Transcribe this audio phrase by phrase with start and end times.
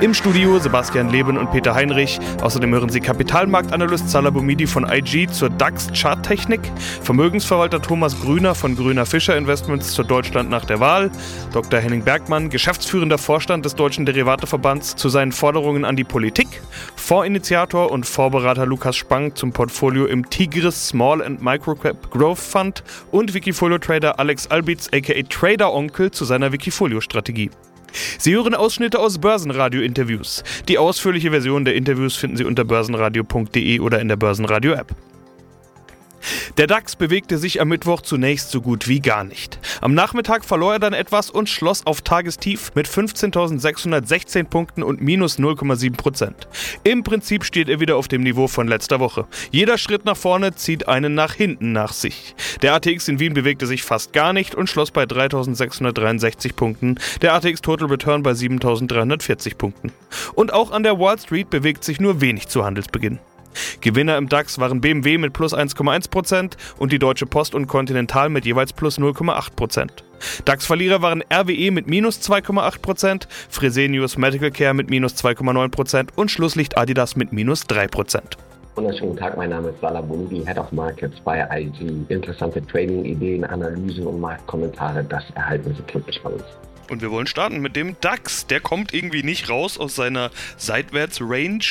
[0.00, 2.18] Im Studio Sebastian Leben und Peter Heinrich.
[2.42, 6.60] Außerdem hören Sie Kapitalmarktanalyst Salah Boumidi von IG zur DAX-Charttechnik,
[7.02, 11.10] Vermögensverwalter Thomas Grüner von Grüner Fischer Investments zur Deutschland nach der Wahl,
[11.52, 11.80] Dr.
[11.80, 16.48] Henning Bergmann, geschäftsführender Vorstand des Deutschen Derivateverbands, zu seinen Forderungen an die Politik,
[16.96, 23.34] Fondsinitiator und Vorberater Lukas Spang zum Portfolio im Tigris Small and Microcap Growth Fund und
[23.34, 27.50] Wikifolio-Trader Alex Albitz aka Trader Onkel zu seiner Wikifolio-Strategie.
[28.18, 30.44] Sie hören Ausschnitte aus Börsenradio-Interviews.
[30.68, 34.94] Die ausführliche Version der Interviews finden Sie unter börsenradio.de oder in der Börsenradio-App.
[36.56, 39.58] Der DAX bewegte sich am Mittwoch zunächst so gut wie gar nicht.
[39.80, 45.38] Am Nachmittag verlor er dann etwas und schloss auf Tagestief mit 15.616 Punkten und minus
[45.38, 46.48] 0,7 Prozent.
[46.84, 49.26] Im Prinzip steht er wieder auf dem Niveau von letzter Woche.
[49.50, 52.34] Jeder Schritt nach vorne zieht einen nach hinten nach sich.
[52.62, 57.34] Der ATX in Wien bewegte sich fast gar nicht und schloss bei 3.663 Punkten, der
[57.34, 59.92] ATX Total Return bei 7.340 Punkten.
[60.34, 63.18] Und auch an der Wall Street bewegt sich nur wenig zu Handelsbeginn.
[63.80, 68.44] Gewinner im DAX waren BMW mit plus 1,1% und die Deutsche Post und Continental mit
[68.44, 69.88] jeweils plus 0,8%.
[70.44, 77.16] DAX-Verlierer waren RWE mit minus 2,8%, Fresenius Medical Care mit minus 2,9% und Schlusslicht Adidas
[77.16, 78.20] mit minus 3%.
[78.76, 82.04] Wunderschönen Tag, mein Name ist Salah Bundi, Head of Markets bei IG.
[82.08, 86.44] Interessante Trading-Ideen, Analysen und Marktkommentare, das erhalten Sie täglich von uns.
[86.88, 88.46] Und wir wollen starten mit dem DAX.
[88.46, 91.64] Der kommt irgendwie nicht raus aus seiner Seitwärts-Range.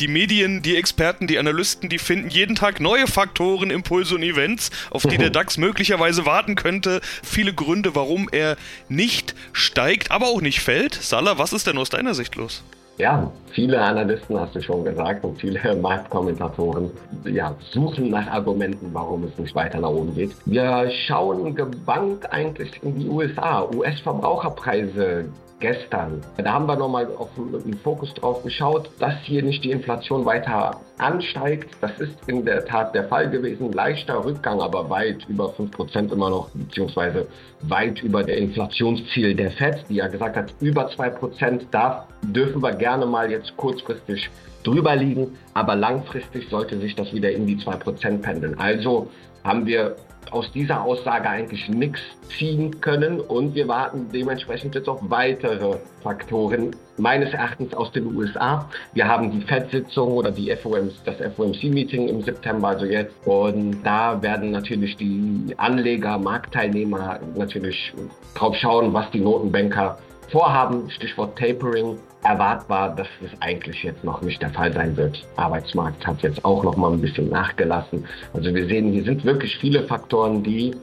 [0.00, 4.70] Die Medien, die Experten, die Analysten, die finden jeden Tag neue Faktoren, Impulse und Events,
[4.90, 7.00] auf die der DAX möglicherweise warten könnte.
[7.22, 8.56] Viele Gründe, warum er
[8.88, 10.94] nicht steigt, aber auch nicht fällt.
[10.94, 12.62] Salah, was ist denn aus deiner Sicht los?
[13.00, 16.90] Ja, viele Analysten hast du schon gesagt und viele Marktkommentatoren
[17.24, 20.32] ja, suchen nach Argumenten, warum es nicht weiter nach oben geht.
[20.44, 23.66] Wir schauen gebannt eigentlich in die USA.
[23.74, 25.24] US-Verbraucherpreise
[25.60, 26.22] gestern.
[26.36, 30.80] Da haben wir nochmal auf den Fokus drauf geschaut, dass hier nicht die Inflation weiter
[30.98, 31.70] ansteigt.
[31.80, 33.72] Das ist in der Tat der Fall gewesen.
[33.72, 37.26] Leichter Rückgang, aber weit über 5% immer noch, beziehungsweise
[37.62, 41.66] weit über der Inflationsziel der FED, die ja gesagt hat, über 2%.
[41.70, 44.30] Da dürfen wir gerne mal jetzt kurzfristig
[44.62, 48.58] drüber liegen, aber langfristig sollte sich das wieder in die 2% pendeln.
[48.58, 49.10] Also
[49.44, 49.96] haben wir
[50.30, 52.00] aus dieser Aussage eigentlich nichts
[52.38, 58.68] ziehen können und wir warten dementsprechend jetzt auf weitere Faktoren, meines Erachtens aus den USA.
[58.94, 63.14] Wir haben die FED-Sitzung oder die FOMC, das FOMC-Meeting im September, also jetzt.
[63.26, 67.92] Und da werden natürlich die Anleger, Marktteilnehmer natürlich
[68.34, 69.98] drauf schauen, was die Notenbanker
[70.30, 70.90] vorhaben.
[70.90, 75.24] Stichwort Tapering erwartbar, dass es eigentlich jetzt noch nicht der Fall sein wird.
[75.36, 78.04] Arbeitsmarkt hat jetzt auch noch mal ein bisschen nachgelassen.
[78.34, 80.74] Also wir sehen, hier sind wirklich viele Faktoren, die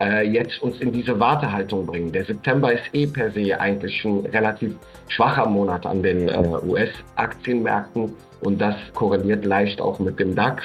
[0.00, 2.12] äh, jetzt uns in diese Wartehaltung bringen.
[2.12, 4.74] Der September ist eh per se eigentlich ein relativ
[5.08, 6.36] schwacher Monat an den äh,
[6.66, 10.62] US-Aktienmärkten und das korreliert leicht auch mit dem DAX.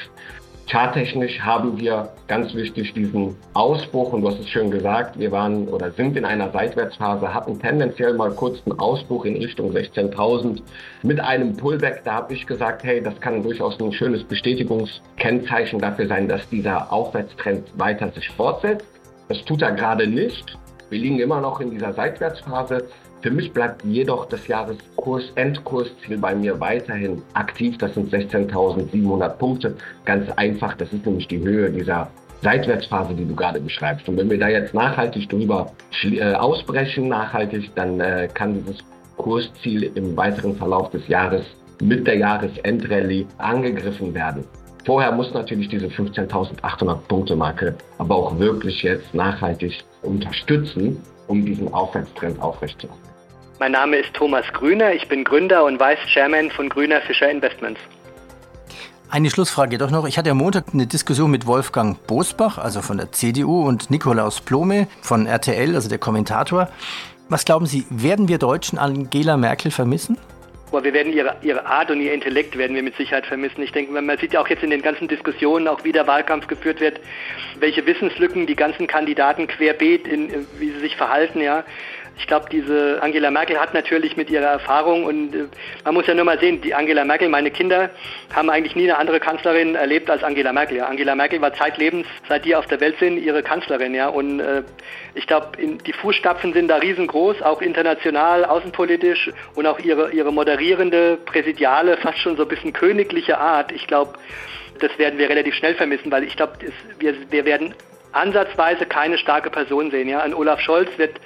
[0.69, 5.69] Charttechnisch haben wir ganz wichtig diesen Ausbruch und du hast es schön gesagt, wir waren
[5.69, 10.61] oder sind in einer Seitwärtsphase, hatten tendenziell mal kurz einen Ausbruch in Richtung 16.000
[11.03, 12.01] mit einem Pullback.
[12.03, 16.91] Da habe ich gesagt, hey, das kann durchaus ein schönes Bestätigungskennzeichen dafür sein, dass dieser
[16.91, 18.85] Aufwärtstrend weiter sich fortsetzt.
[19.29, 20.57] Das tut er gerade nicht.
[20.89, 22.89] Wir liegen immer noch in dieser Seitwärtsphase.
[23.21, 27.77] Für mich bleibt jedoch das Jahreskurs Endkursziel bei mir weiterhin aktiv.
[27.79, 29.75] Das sind 16.700 Punkte.
[30.05, 32.11] Ganz einfach, das ist nämlich die Höhe dieser
[32.43, 34.07] Seitwärtsphase, die du gerade beschreibst.
[34.07, 35.71] Und wenn wir da jetzt nachhaltig drüber
[36.03, 38.83] äh, ausbrechen, nachhaltig, dann äh, kann dieses
[39.17, 41.43] Kursziel im weiteren Verlauf des Jahres
[41.81, 44.45] mit der Jahresendrallye angegriffen werden.
[44.85, 51.73] Vorher muss natürlich diese 15.800 Punkte Marke aber auch wirklich jetzt nachhaltig unterstützen, um diesen
[51.73, 53.06] Aufwärtstrend aufrechtzuerhalten.
[53.59, 57.81] Mein Name ist Thomas Grüner, ich bin Gründer und Vice Chairman von Grüner Fischer Investments.
[59.09, 60.07] Eine Schlussfrage doch noch.
[60.07, 64.41] Ich hatte am Montag eine Diskussion mit Wolfgang Bosbach, also von der CDU, und Nikolaus
[64.41, 66.69] Blome von RTL, also der Kommentator.
[67.29, 70.19] Was glauben Sie, werden wir Deutschen Angela Merkel vermissen?
[70.71, 73.63] Aber wir werden ihre, ihre Art und ihr Intellekt werden wir mit Sicherheit vermissen.
[73.63, 76.47] Ich denke, man sieht ja auch jetzt in den ganzen Diskussionen, auch wie der Wahlkampf
[76.47, 76.99] geführt wird,
[77.59, 81.63] welche Wissenslücken die ganzen Kandidaten querbeet, in, wie sie sich verhalten, ja.
[82.17, 85.45] Ich glaube, diese Angela Merkel hat natürlich mit ihrer Erfahrung und äh,
[85.85, 87.89] man muss ja nur mal sehen, die Angela Merkel, meine Kinder
[88.33, 90.77] haben eigentlich nie eine andere Kanzlerin erlebt als Angela Merkel.
[90.77, 90.87] Ja.
[90.87, 93.93] Angela Merkel war zeitlebens, seit die auf der Welt sind, ihre Kanzlerin.
[93.93, 94.07] Ja.
[94.09, 94.63] Und äh,
[95.13, 101.17] ich glaube, die Fußstapfen sind da riesengroß, auch international, außenpolitisch und auch ihre, ihre moderierende,
[101.17, 103.71] präsidiale, fast schon so ein bisschen königliche Art.
[103.71, 104.13] Ich glaube,
[104.79, 106.53] das werden wir relativ schnell vermissen, weil ich glaube,
[106.99, 107.73] wir, wir werden
[108.11, 110.07] ansatzweise keine starke Person sehen.
[110.07, 110.21] Ja?
[110.21, 111.19] Ein Olaf Scholz wird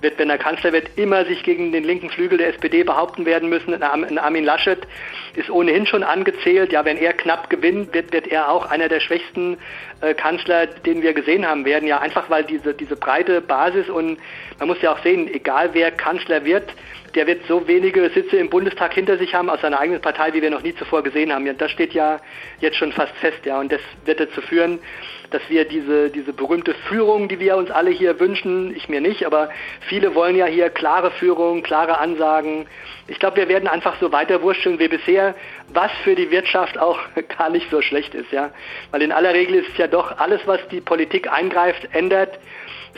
[0.00, 3.48] wird, wenn er Kanzler wird, immer sich gegen den linken Flügel der SPD behaupten werden
[3.48, 3.74] müssen.
[3.82, 4.86] Ein Armin Laschet
[5.34, 6.72] ist ohnehin schon angezählt.
[6.72, 9.56] Ja, wenn er knapp gewinnt, wird, wird er auch einer der schwächsten
[10.00, 11.88] äh, Kanzler, den wir gesehen haben werden.
[11.88, 14.18] Ja, einfach weil diese, diese breite Basis und
[14.58, 16.70] man muss ja auch sehen, egal wer Kanzler wird,
[17.16, 20.42] der wird so wenige Sitze im Bundestag hinter sich haben aus seiner eigenen Partei, wie
[20.42, 21.46] wir noch nie zuvor gesehen haben.
[21.46, 22.20] Ja, das steht ja
[22.60, 24.78] jetzt schon fast fest, ja, und das wird dazu führen,
[25.30, 29.24] dass wir diese, diese berühmte Führung, die wir uns alle hier wünschen, ich mir nicht,
[29.24, 29.48] aber
[29.88, 32.66] viele wollen ja hier klare Führung, klare Ansagen.
[33.08, 35.34] Ich glaube, wir werden einfach so weiter wursteln wie bisher,
[35.72, 36.98] was für die Wirtschaft auch
[37.38, 38.50] gar nicht so schlecht ist, ja.
[38.90, 42.38] Weil in aller Regel ist es ja doch alles, was die Politik eingreift, ändert.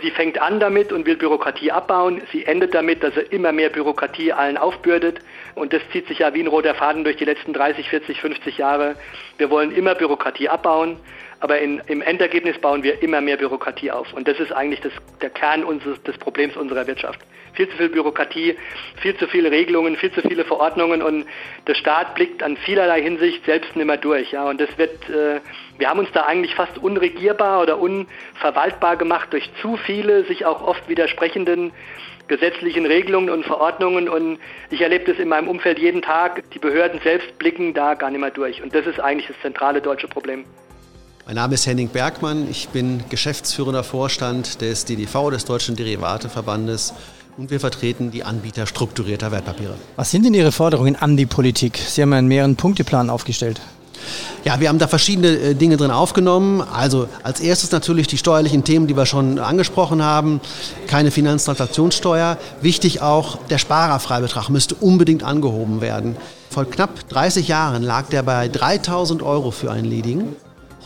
[0.02, 2.22] Sie fängt an damit und will Bürokratie abbauen.
[2.32, 5.20] Sie endet damit, dass er immer mehr Bürokratie allen aufbürdet.
[5.54, 8.58] Und das zieht sich ja wie ein roter Faden durch die letzten 30, 40, 50
[8.58, 8.96] Jahre.
[9.38, 10.98] Wir wollen immer Bürokratie abbauen
[11.40, 14.12] aber in, im Endergebnis bauen wir immer mehr Bürokratie auf.
[14.12, 17.20] Und das ist eigentlich das, der Kern unseres, des Problems unserer Wirtschaft.
[17.55, 18.56] Viel zu viel Bürokratie,
[19.00, 21.26] viel zu viele Regelungen, viel zu viele Verordnungen und
[21.67, 24.32] der Staat blickt an vielerlei Hinsicht selbst nicht mehr durch.
[24.32, 25.40] Ja, und das wird, äh,
[25.79, 30.67] wir haben uns da eigentlich fast unregierbar oder unverwaltbar gemacht durch zu viele, sich auch
[30.67, 31.73] oft widersprechenden
[32.26, 34.38] gesetzlichen Regelungen und Verordnungen und
[34.70, 36.50] ich erlebe das in meinem Umfeld jeden Tag.
[36.50, 39.81] Die Behörden selbst blicken da gar nicht mehr durch und das ist eigentlich das zentrale
[39.81, 40.44] deutsche Problem.
[41.28, 46.94] Mein Name ist Henning Bergmann, ich bin geschäftsführender Vorstand des DDV, des Deutschen Derivateverbandes
[47.36, 49.75] und wir vertreten die Anbieter strukturierter Wertpapiere.
[49.96, 51.78] Was sind denn Ihre Forderungen an die Politik?
[51.86, 53.60] Sie haben einen mehreren Punkteplan aufgestellt.
[54.44, 56.62] Ja, wir haben da verschiedene äh, Dinge drin aufgenommen.
[56.62, 60.40] Also als erstes natürlich die steuerlichen Themen, die wir schon angesprochen haben.
[60.86, 62.38] Keine Finanztransaktionssteuer.
[62.62, 66.16] Wichtig auch, der Sparerfreibetrag müsste unbedingt angehoben werden.
[66.48, 70.34] Vor knapp 30 Jahren lag der bei 3000 Euro für einen Ledigen.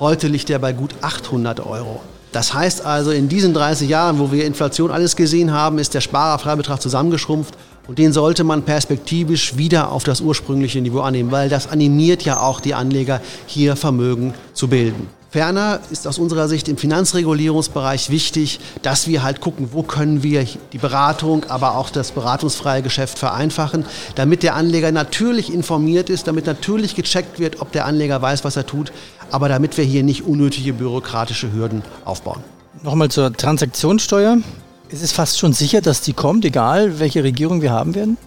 [0.03, 2.01] Heute liegt er bei gut 800 Euro.
[2.33, 6.01] Das heißt also, in diesen 30 Jahren, wo wir Inflation alles gesehen haben, ist der
[6.01, 7.57] Sparerfreibetrag zusammengeschrumpft
[7.87, 12.41] und den sollte man perspektivisch wieder auf das ursprüngliche Niveau annehmen, weil das animiert ja
[12.41, 15.07] auch die Anleger, hier Vermögen zu bilden.
[15.33, 20.47] Ferner ist aus unserer Sicht im Finanzregulierungsbereich wichtig, dass wir halt gucken, wo können wir
[20.75, 26.45] die Beratung, aber auch das beratungsfreie Geschäft vereinfachen, damit der Anleger natürlich informiert ist, damit
[26.45, 28.93] natürlich gecheckt wird, ob der Anleger weiß, was er tut,
[29.31, 32.45] aber damit wir hier nicht unnötige bürokratische Hürden aufbauen.
[32.83, 34.37] Nochmal zur Transaktionssteuer.
[34.91, 38.19] Ist es fast schon sicher, dass die kommt, egal welche Regierung wir haben werden?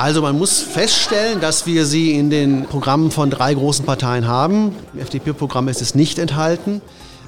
[0.00, 4.72] Also man muss feststellen, dass wir sie in den Programmen von drei großen Parteien haben.
[4.94, 6.80] Im FDP-Programm ist es nicht enthalten.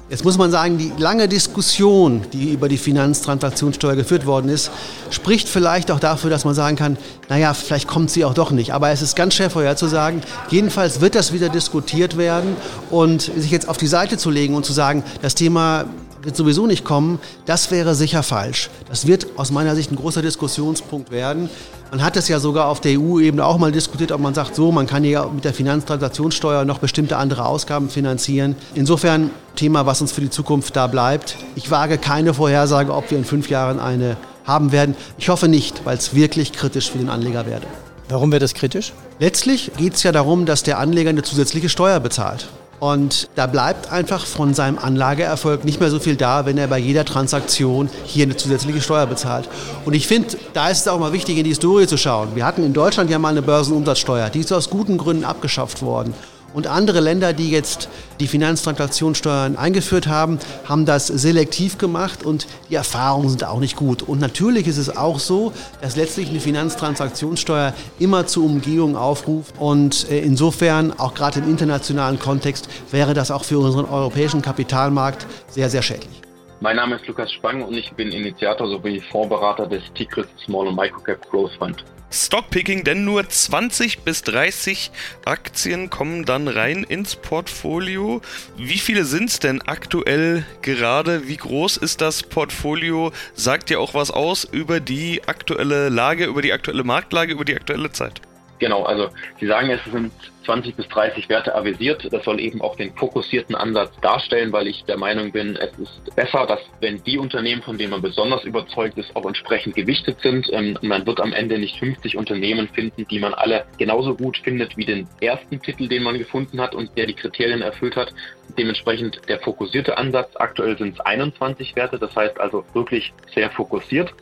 [0.09, 4.71] Jetzt muss man sagen, die lange Diskussion, die über die Finanztransaktionssteuer geführt worden ist,
[5.09, 6.95] spricht vielleicht auch dafür, dass man sagen kann,
[7.27, 8.73] naja, vielleicht kommt sie auch doch nicht.
[8.73, 10.21] Aber es ist ganz schwer vorherzusagen.
[10.49, 12.55] Jedenfalls wird das wieder diskutiert werden
[12.89, 15.87] und sich jetzt auf die Seite zu legen und zu sagen, das Thema
[16.23, 18.69] wird sowieso nicht kommen, das wäre sicher falsch.
[18.89, 21.49] Das wird aus meiner Sicht ein großer Diskussionspunkt werden.
[21.91, 24.71] Man hat es ja sogar auf der EU-Ebene auch mal diskutiert, ob man sagt, so,
[24.71, 28.55] man kann ja mit der Finanztransaktionssteuer noch bestimmte andere Ausgaben finanzieren.
[28.75, 31.35] Insofern Thema, was uns für die Zukunft da bleibt.
[31.55, 34.15] Ich wage keine Vorhersage, ob wir in fünf Jahren eine
[34.45, 34.95] haben werden.
[35.17, 37.67] Ich hoffe nicht, weil es wirklich kritisch für den Anleger werde.
[38.09, 38.93] Warum wird das kritisch?
[39.19, 42.47] Letztlich geht es ja darum, dass der Anleger eine zusätzliche Steuer bezahlt.
[42.81, 46.79] Und da bleibt einfach von seinem Anlageerfolg nicht mehr so viel da, wenn er bei
[46.79, 49.47] jeder Transaktion hier eine zusätzliche Steuer bezahlt.
[49.85, 52.29] Und ich finde, da ist es auch mal wichtig, in die Historie zu schauen.
[52.33, 54.31] Wir hatten in Deutschland ja mal eine Börsenumsatzsteuer.
[54.31, 56.15] Die ist aus guten Gründen abgeschafft worden.
[56.53, 57.89] Und andere Länder, die jetzt
[58.19, 64.01] die Finanztransaktionssteuern eingeführt haben, haben das selektiv gemacht und die Erfahrungen sind auch nicht gut.
[64.03, 69.55] Und natürlich ist es auch so, dass letztlich eine Finanztransaktionssteuer immer zur Umgehung aufruft.
[69.59, 75.25] Und äh, insofern, auch gerade im internationalen Kontext, wäre das auch für unseren europäischen Kapitalmarkt
[75.49, 76.21] sehr, sehr schädlich.
[76.59, 80.77] Mein Name ist Lukas Spang und ich bin Initiator sowie Fondsberater des Tigris Small and
[80.77, 81.83] Microcap Growth Fund.
[82.11, 84.91] Stockpicking, denn nur 20 bis 30
[85.25, 88.21] Aktien kommen dann rein ins Portfolio.
[88.57, 91.27] Wie viele sind es denn aktuell gerade?
[91.27, 93.11] Wie groß ist das Portfolio?
[93.33, 97.55] Sagt ja auch was aus über die aktuelle Lage, über die aktuelle Marktlage, über die
[97.55, 98.21] aktuelle Zeit?
[98.61, 100.11] Genau, also Sie sagen, es sind
[100.45, 102.07] 20 bis 30 Werte avisiert.
[102.13, 106.15] Das soll eben auch den fokussierten Ansatz darstellen, weil ich der Meinung bin, es ist
[106.15, 110.47] besser, dass wenn die Unternehmen, von denen man besonders überzeugt ist, auch entsprechend gewichtet sind.
[110.53, 114.77] Ähm, man wird am Ende nicht 50 Unternehmen finden, die man alle genauso gut findet
[114.77, 118.13] wie den ersten Titel, den man gefunden hat und der die Kriterien erfüllt hat.
[118.59, 120.35] Dementsprechend der fokussierte Ansatz.
[120.35, 124.13] Aktuell sind es 21 Werte, das heißt also wirklich sehr fokussiert.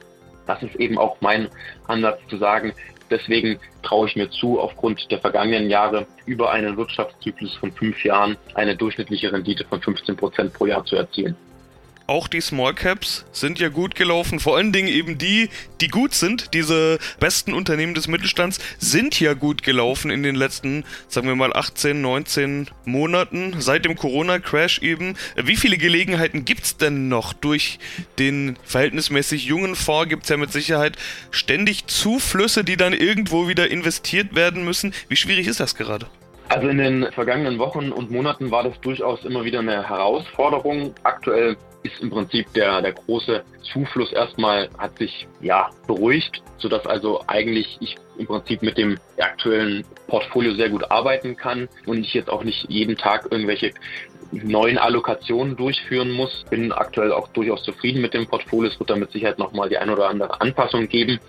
[0.48, 1.50] Das ist eben auch mein
[1.88, 2.74] Ansatz zu sagen,
[3.10, 8.38] Deswegen traue ich mir zu, aufgrund der vergangenen Jahre über einen Wirtschaftszyklus von fünf Jahren
[8.54, 11.36] eine durchschnittliche Rendite von 15 Prozent pro Jahr zu erzielen
[12.10, 14.40] auch die Small Caps sind ja gut gelaufen.
[14.40, 15.50] Vor allen Dingen eben die,
[15.80, 16.54] die gut sind.
[16.54, 21.54] Diese besten Unternehmen des Mittelstands sind ja gut gelaufen in den letzten, sagen wir mal,
[21.54, 23.56] 18, 19 Monaten.
[23.60, 25.16] Seit dem Corona-Crash eben.
[25.36, 27.34] Wie viele Gelegenheiten gibt es denn noch?
[27.34, 27.80] Durch
[28.18, 30.98] den verhältnismäßig jungen Fonds gibt es ja mit Sicherheit
[31.32, 34.94] ständig Zuflüsse, die dann irgendwo wieder investiert werden müssen.
[35.08, 36.08] Wie schwierig ist das gerade?
[36.50, 40.96] Also in den vergangenen Wochen und Monaten war das durchaus immer wieder eine Herausforderung.
[41.04, 47.24] Aktuell ist im Prinzip der, der große Zufluss erstmal hat sich ja beruhigt, sodass also
[47.28, 52.30] eigentlich ich im Prinzip mit dem aktuellen Portfolio sehr gut arbeiten kann und ich jetzt
[52.30, 53.72] auch nicht jeden Tag irgendwelche
[54.32, 56.46] neuen Allokationen durchführen muss.
[56.50, 58.70] Bin aktuell auch durchaus zufrieden mit dem Portfolio.
[58.70, 61.20] Es wird damit Sicherheit nochmal die ein oder andere Anpassung geben.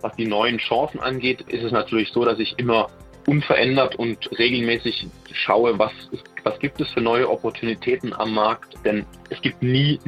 [0.00, 2.88] Was die neuen Chancen angeht, ist es natürlich so, dass ich immer
[3.28, 5.92] unverändert und regelmäßig schaue, was,
[6.44, 8.74] was gibt es für neue Opportunitäten am Markt.
[8.84, 10.00] Denn es gibt nie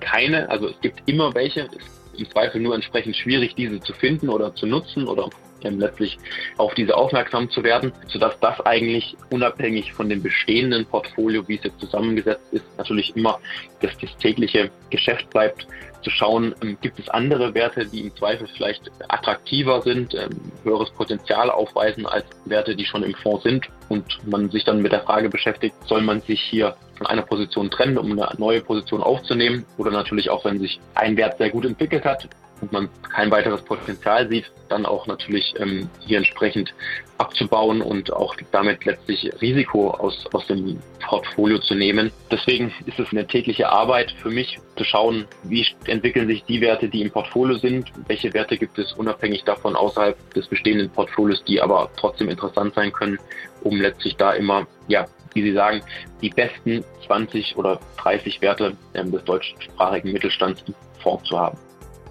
[0.00, 1.60] keine, also es gibt immer welche.
[1.60, 5.30] Es ist im Zweifel nur entsprechend schwierig, diese zu finden oder zu nutzen oder
[5.64, 6.18] ähm, letztlich
[6.58, 11.64] auf diese aufmerksam zu werden, sodass das eigentlich unabhängig von dem bestehenden Portfolio, wie es
[11.64, 13.38] jetzt zusammengesetzt ist, natürlich immer
[13.80, 15.66] das, das tägliche Geschäft bleibt
[16.04, 20.28] zu schauen, ähm, gibt es andere Werte, die im Zweifel vielleicht attraktiver sind, ähm,
[20.62, 24.92] höheres Potenzial aufweisen als Werte, die schon im Fonds sind und man sich dann mit
[24.92, 29.02] der Frage beschäftigt, soll man sich hier von einer Position trennen, um eine neue Position
[29.02, 32.28] aufzunehmen oder natürlich auch, wenn sich ein Wert sehr gut entwickelt hat,
[32.60, 36.74] und man kein weiteres Potenzial sieht, dann auch natürlich ähm, hier entsprechend
[37.18, 42.10] abzubauen und auch damit letztlich Risiko aus, aus dem Portfolio zu nehmen.
[42.30, 46.88] Deswegen ist es eine tägliche Arbeit für mich zu schauen, wie entwickeln sich die Werte,
[46.88, 51.60] die im Portfolio sind, welche Werte gibt es unabhängig davon außerhalb des bestehenden Portfolios, die
[51.60, 53.18] aber trotzdem interessant sein können,
[53.62, 55.82] um letztlich da immer, ja, wie Sie sagen,
[56.22, 61.58] die besten 20 oder 30 Werte ähm, des deutschsprachigen Mittelstands im Fonds zu haben.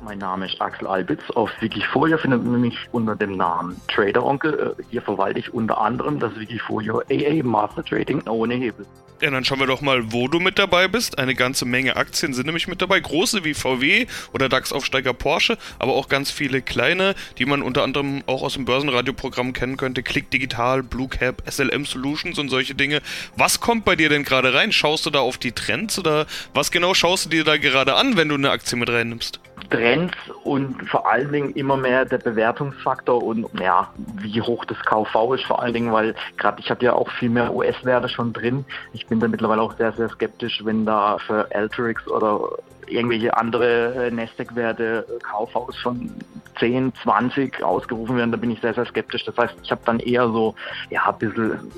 [0.04, 1.22] Mein Name ist Axel Albitz.
[1.32, 4.76] Auf Wikifolio findet man mich unter dem Namen Trader Onkel.
[4.90, 8.86] Hier verwalte ich unter anderem das Wikifolio AA Master Trading ohne Hebel.
[9.22, 11.20] Ja, dann schauen wir doch mal, wo du mit dabei bist.
[11.20, 13.00] Eine ganze Menge Aktien sind nämlich mit dabei.
[13.00, 18.24] Große wie VW oder DAX-Aufsteiger Porsche, aber auch ganz viele kleine, die man unter anderem
[18.26, 20.04] auch aus dem Börsenradioprogramm kennen könnte.
[20.04, 23.02] Click Digital, Blue Cap, SLM Solutions und solche Dinge.
[23.38, 24.74] Was kommt bei dir denn gerade rein?
[24.74, 28.18] Schaust du da auf die Trends oder was genau schaust du dir da gerade an,
[28.18, 29.40] wenn du eine Aktie mit reinnimmst?
[29.74, 30.14] Trends
[30.44, 35.46] und vor allen Dingen immer mehr der Bewertungsfaktor und ja, wie hoch das KV ist
[35.46, 38.66] vor allen Dingen, weil gerade ich habe ja auch viel mehr US-Werte schon drin.
[38.94, 42.50] Ich bin da mittlerweile auch sehr, sehr skeptisch, wenn da für Alterix oder
[42.88, 46.12] irgendwelche andere äh, Nasdaq-Werte äh, Kaufhaus von
[46.60, 49.26] 10, 20 ausgerufen werden, da bin ich sehr, sehr skeptisch.
[49.26, 50.56] Das heißt, ich habe dann eher so,
[50.90, 51.72] ja, ein bisschen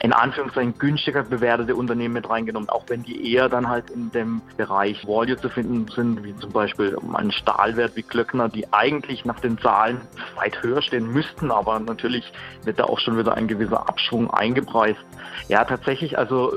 [0.00, 4.42] in Anführungszeichen günstiger bewertete Unternehmen mit reingenommen, auch wenn die eher dann halt in dem
[4.56, 6.96] Bereich Value zu finden sind, wie zum Beispiel
[7.30, 10.00] ein Stahlwert wie Glöckner, die eigentlich nach den Zahlen
[10.36, 12.32] weit höher stehen müssten, aber natürlich
[12.64, 15.00] wird da auch schon wieder ein gewisser Abschwung eingepreist.
[15.48, 16.52] Ja, tatsächlich, also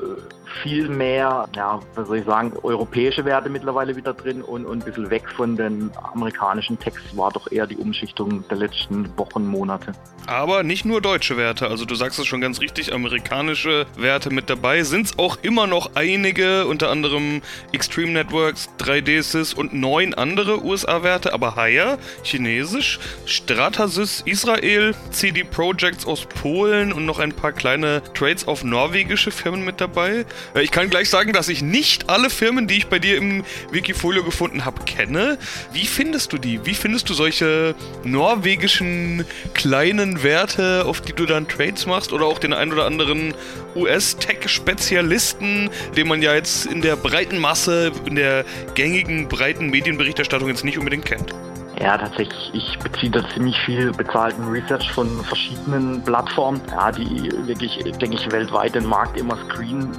[0.61, 4.85] viel mehr, ja, was soll ich sagen, europäische Werte mittlerweile wieder drin und, und ein
[4.85, 9.93] bisschen weg von den amerikanischen Text war doch eher die Umschichtung der letzten Wochen, Monate.
[10.27, 14.49] Aber nicht nur deutsche Werte, also du sagst es schon ganz richtig, amerikanische Werte mit
[14.49, 14.83] dabei.
[14.83, 17.41] Sind es auch immer noch einige, unter anderem
[17.71, 26.25] Extreme Networks, 3D-Sys und neun andere USA-Werte, aber higher, chinesisch, Stratasys Israel, CD Projects aus
[26.25, 30.25] Polen und noch ein paar kleine Trades auf norwegische Firmen mit dabei.
[30.55, 33.43] Äh, ich kann gleich sagen, dass ich nicht alle Firmen, die ich bei dir im
[33.71, 35.37] Wikifolio gefunden habe, kenne.
[35.71, 36.65] Wie findest du die?
[36.65, 42.39] Wie findest du solche norwegischen kleinen Werte, auf die du dann Trades machst oder auch
[42.39, 43.33] den ein oder anderen
[43.75, 48.45] US-Tech-Spezialisten, den man ja jetzt in der breiten Masse, in der
[48.75, 51.33] gängigen breiten Medienberichterstattung jetzt nicht unbedingt kennt?
[51.79, 52.51] Ja, tatsächlich.
[52.53, 58.31] Ich beziehe da ziemlich viel bezahlten Research von verschiedenen Plattformen, ja, die wirklich, denke ich,
[58.31, 59.91] weltweit den Markt immer screenen,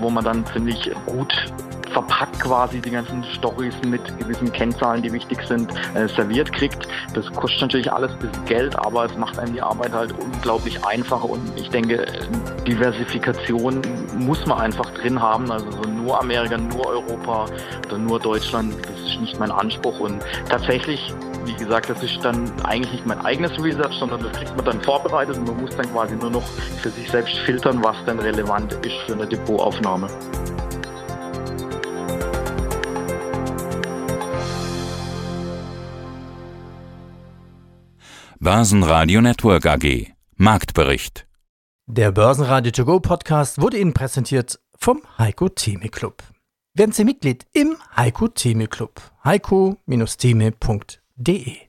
[0.00, 1.52] wo man dann ziemlich gut
[1.96, 6.86] verpackt quasi die ganzen Stories mit gewissen Kennzahlen, die wichtig sind, äh, serviert kriegt.
[7.14, 10.84] Das kostet natürlich alles ein bisschen Geld, aber es macht einem die Arbeit halt unglaublich
[10.84, 12.04] einfach und ich denke,
[12.66, 13.80] Diversifikation
[14.18, 15.50] muss man einfach drin haben.
[15.50, 17.46] Also so nur Amerika, nur Europa
[17.86, 21.14] oder nur Deutschland, das ist nicht mein Anspruch und tatsächlich
[21.46, 24.80] wie gesagt, das ist dann eigentlich nicht mein eigenes Research, sondern das kriegt man dann
[24.82, 26.46] vorbereitet und man muss dann quasi nur noch
[26.82, 30.08] für sich selbst filtern, was denn relevant ist für eine Depotaufnahme.
[38.38, 41.26] Börsenradio Network AG Marktbericht
[41.86, 46.22] Der Börsenradio To Go Podcast wurde Ihnen präsentiert vom Heiko Theme Club.
[46.74, 49.00] Werden Sie Mitglied im Heiko Theme Club.
[49.24, 51.65] heiko-theme.de D.